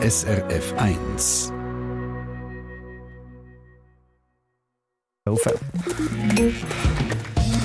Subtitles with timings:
[0.00, 1.52] SRF 1.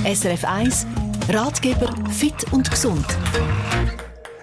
[0.03, 0.87] SRF 1
[1.29, 3.05] Ratgeber fit und gesund.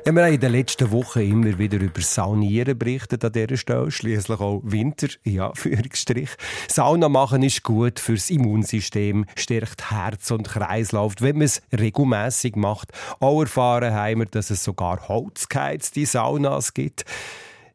[0.07, 3.91] Ja, wir haben in den letzten Wochen immer wieder über Saunieren berichtet an dieser Stelle.
[3.91, 6.31] Schließlich auch Winter, ja, Führungsstrich.
[6.69, 12.93] Sauna machen ist gut fürs Immunsystem, stärkt Herz und Kreislauf, wenn man es regelmäßig macht.
[13.19, 17.05] Auch erfahren haben wir, dass es sogar holzgeheizte Saunas gibt.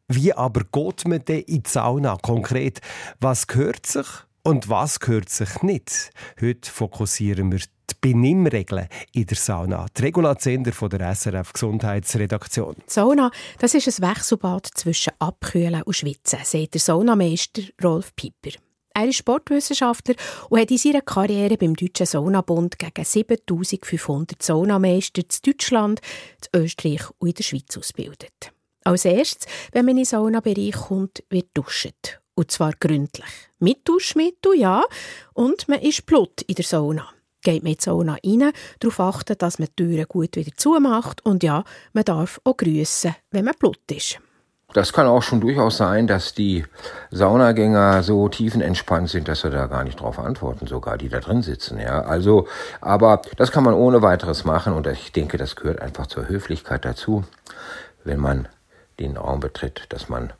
[0.08, 2.80] Wie aber geht man denn in die Sauna konkret?
[3.18, 4.06] Was gehört sich
[4.44, 6.12] und was gehört sich nicht?
[6.40, 9.86] Heute fokussieren wir die Benimmregeln in der Sauna.
[9.96, 12.76] Die Regula von der SRF Gesundheitsredaktion.
[12.86, 18.56] Sauna, das ist ein Wechselbad zwischen Abkühlen und Schwitzen, sagt der Saunameister Rolf Piper.
[18.94, 20.14] Er ist Sportwissenschaftler
[20.50, 26.00] und hat in seiner Karriere beim Deutschen Saunabund gegen 7500 Saunameister in Deutschland,
[26.52, 28.52] in Österreich und in der Schweiz ausgebildet.
[28.86, 32.20] Als erstes, wenn man in den Saunabereich kommt, wird duscht.
[32.36, 33.26] Und zwar gründlich.
[33.58, 34.84] Mit Duschmittel, ja.
[35.32, 37.08] Und man ist Blut in der Sauna.
[37.42, 41.26] Geht man in die Sauna rein, darauf achten, dass man die Türen gut wieder zumacht.
[41.26, 44.20] Und ja, man darf auch grüßen, wenn man Blut ist.
[44.72, 46.64] Das kann auch schon durchaus sein, dass die
[47.10, 51.42] Saunagänger so tiefenentspannt sind, dass sie da gar nicht drauf antworten, sogar die da drin
[51.42, 52.02] sitzen, ja.
[52.02, 52.46] Also,
[52.80, 56.84] aber das kann man ohne weiteres machen und ich denke, das gehört einfach zur Höflichkeit
[56.84, 57.24] dazu,
[58.04, 58.48] wenn man
[58.98, 60.32] den Raum betritt, dass man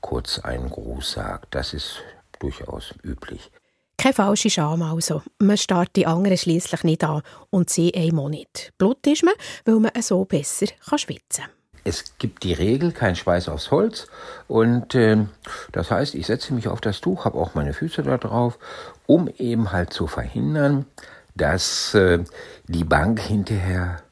[0.00, 1.54] kurz einen Gruß sagt.
[1.54, 2.02] Das ist
[2.38, 3.50] durchaus üblich.
[3.96, 5.22] Keine falsche Scham also.
[5.38, 8.72] Man starrt die anderen schließlich nicht an und sie einem auch nicht.
[8.76, 9.34] Blut ist man,
[9.64, 11.50] weil man so besser kann schwitzen kann.
[11.84, 14.06] Es gibt die Regel, kein Schweiß aufs Holz.
[14.48, 15.26] Und äh,
[15.72, 18.58] das heißt, ich setze mich auf das Tuch, habe auch meine Füße da drauf,
[19.06, 20.86] um eben halt zu verhindern,
[21.34, 22.24] dass äh,
[22.66, 24.02] die Bank hinterher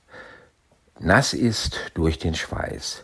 [1.01, 3.03] nass ist durch den Schweiß.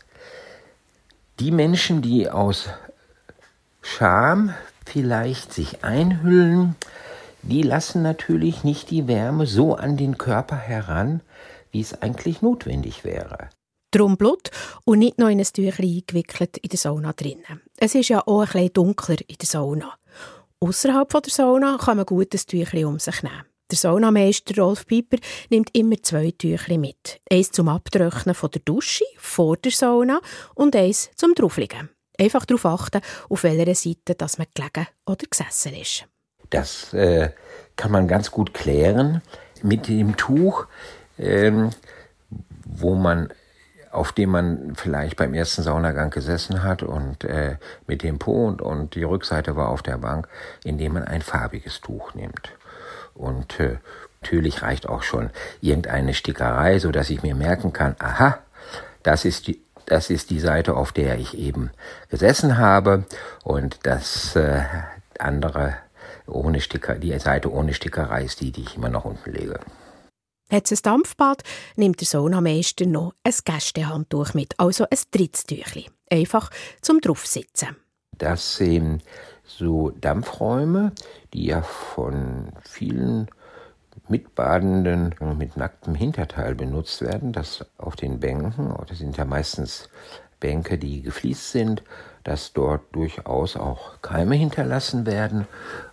[1.40, 2.68] Die Menschen, die aus
[3.80, 4.52] Scham
[4.84, 6.74] vielleicht sich einhüllen,
[7.42, 11.20] die lassen natürlich nicht die Wärme so an den Körper heran,
[11.70, 13.50] wie es eigentlich notwendig wäre.
[13.92, 14.50] Drum Blut
[14.84, 17.62] und nicht noch in ein Tüchlein eingewickelt in der Sauna drinnen.
[17.76, 19.94] Es ist ja auch ein bisschen dunkler in der Sauna.
[20.58, 23.47] Außerhalb der Sauna kann man gut ein Tüchlein um sich nehmen.
[23.70, 25.18] Der Saunameister Rolf Piper
[25.50, 27.20] nimmt immer zwei Tüchlein mit.
[27.30, 30.20] Eins zum Abtrocknen von der Dusche vor der Sauna
[30.54, 31.90] und eins zum Draufliegen.
[32.18, 36.06] Einfach darauf achten, auf welcher Seite dass man gelegen oder gesessen ist.
[36.48, 37.30] Das äh,
[37.76, 39.20] kann man ganz gut klären
[39.62, 40.66] mit dem Tuch,
[41.18, 41.70] ähm,
[42.64, 43.28] wo man
[43.90, 47.56] auf dem man vielleicht beim ersten Saunagang gesessen hat und äh,
[47.86, 50.28] mit dem Po und, und die Rückseite war auf der Bank,
[50.62, 52.52] indem man ein farbiges Tuch nimmt.
[53.14, 53.78] Und äh,
[54.22, 55.30] natürlich reicht auch schon
[55.60, 58.38] irgendeine Stickerei, so dass ich mir merken kann, aha,
[59.02, 61.70] das ist die, das ist die Seite, auf der ich eben
[62.10, 63.04] gesessen habe
[63.42, 64.62] und das äh,
[65.18, 65.76] andere
[66.26, 69.60] ohne Sticker, die Seite ohne Stickerei ist die, die ich immer noch unten lege.
[70.50, 71.42] Hat es ein Dampfbad,
[71.76, 75.90] nimmt der Saunameister noch ein Gästehandtuch mit, also ein Trittstüchli.
[76.10, 77.76] Einfach zum draufsitzen.
[78.16, 79.02] Das sind
[79.48, 80.92] so Dampfräume,
[81.32, 83.28] die ja von vielen
[84.08, 89.88] Mitbadenden mit nacktem Hinterteil benutzt werden, dass auf den Bänken, oh, das sind ja meistens
[90.38, 91.82] Bänke, die gefliest sind,
[92.24, 95.46] dass dort durchaus auch Keime hinterlassen werden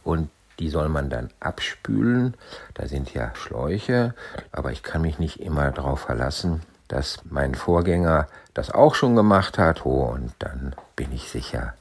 [0.03, 0.29] und
[0.59, 2.35] die soll man dann abspülen.
[2.73, 4.13] Da sind ja Schläuche,
[4.51, 9.57] aber ich kann mich nicht immer darauf verlassen, dass mein Vorgänger das auch schon gemacht
[9.57, 9.85] hat.
[9.85, 11.73] Oh, und dann bin ich sicher,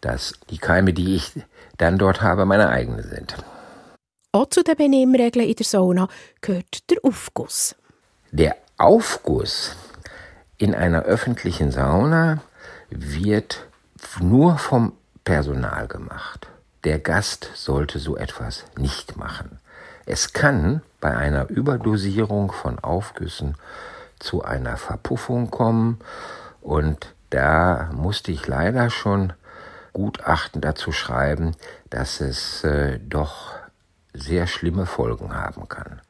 [0.00, 1.32] dass die Keime, die ich
[1.78, 3.36] dann dort habe, meine eigenen sind.
[4.32, 6.08] Auch zu den Benimmregeln in der Sauna
[6.40, 7.74] gehört der Aufguss.
[8.30, 9.74] Der Aufguss
[10.56, 12.42] in einer öffentlichen Sauna
[12.90, 13.66] wird
[14.20, 14.92] nur vom
[15.24, 16.46] Personal gemacht.
[16.84, 19.58] Der Gast sollte so etwas nicht machen.
[20.06, 23.56] Es kann bei einer Überdosierung von Aufgüssen
[24.18, 25.98] zu einer Verpuffung kommen
[26.60, 29.32] und da musste ich leider schon
[29.92, 31.56] Gutachten dazu schreiben,
[31.90, 33.54] dass es äh, doch
[34.12, 36.00] sehr schlimme Folgen haben kann.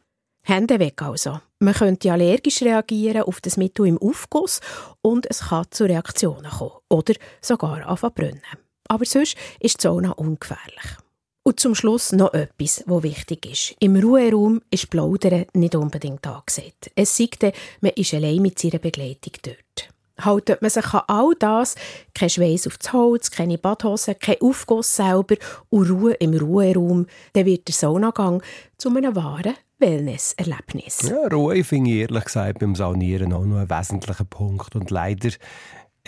[0.43, 1.41] Hände weg also.
[1.59, 4.61] Man könnte allergisch reagieren auf das Mittel im Aufguss
[5.03, 8.41] und es kann zu Reaktionen kommen oder sogar anfangen.
[8.89, 10.97] Aber sonst ist die Sauna ungefährlich.
[11.43, 13.75] Und zum Schluss noch etwas, was wichtig ist.
[13.81, 16.73] Im Ruheraum ist Plaudern nicht unbedingt angesehen.
[16.95, 17.43] Es sagt,
[17.81, 19.89] man ist allein mit seiner Begleitung dort
[20.25, 21.75] haltet man sich an all das,
[22.15, 25.37] kein Schweiß aufs Holz, keine Badhose, kein Aufguss selber
[25.69, 28.43] und Ruhe im Ruheraum, dann wird der Saunagang
[28.77, 31.09] zu einem wahren Wellness-Erlebnis.
[31.09, 35.31] Ja, Ruhe finde ich ehrlich gesagt beim Saunieren auch noch einen wesentlichen Punkt und leider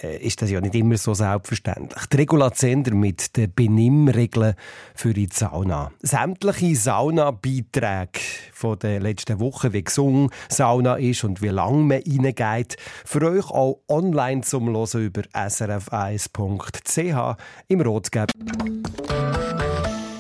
[0.01, 2.07] ist das ja nicht immer so selbstverständlich.
[2.07, 4.55] Die Regulazender mit den Benimmregeln
[4.95, 5.93] für die Sauna.
[6.01, 8.21] Sämtliche Saunabeiträge
[8.53, 13.51] von der letzten Woche, wie gesungen Sauna ist und wie lange man reingeht, für euch
[13.51, 17.37] auch online zum Hören über srf1.ch
[17.69, 18.31] im Rotgeb.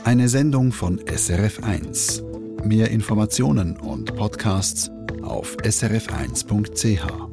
[0.04, 2.22] Eine Sendung von SRF1.
[2.64, 4.90] Mehr Informationen und Podcasts
[5.22, 7.31] auf srf1.ch.